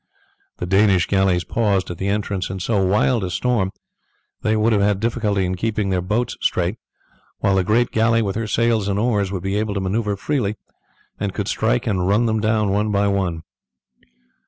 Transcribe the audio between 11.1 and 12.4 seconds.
and could strike and run them